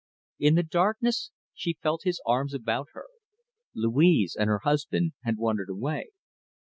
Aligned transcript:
In 0.39 0.55
the 0.55 0.63
darkness 0.63 1.29
she 1.53 1.77
felt 1.83 2.05
his 2.05 2.19
arms 2.25 2.55
about 2.55 2.87
her. 2.93 3.05
Louise 3.75 4.35
and 4.35 4.47
her 4.47 4.61
husband 4.63 5.13
had 5.25 5.37
wandered 5.37 5.69
away. 5.69 6.07